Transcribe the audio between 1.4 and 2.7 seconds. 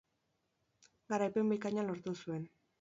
bikaina lortu zuen.